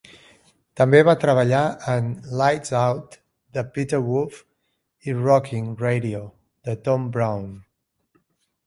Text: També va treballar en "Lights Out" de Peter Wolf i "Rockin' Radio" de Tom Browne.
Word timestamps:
També 0.79 1.01
va 1.09 1.13
treballar 1.23 1.59
en 1.95 2.07
"Lights 2.39 2.73
Out" 2.85 3.19
de 3.59 3.65
Peter 3.77 4.01
Wolf 4.09 4.41
i 5.11 5.17
"Rockin' 5.21 5.71
Radio" 5.87 6.25
de 6.71 6.79
Tom 6.91 7.09
Browne. 7.19 7.57